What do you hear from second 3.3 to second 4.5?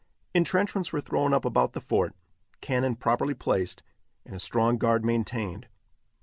placed, and a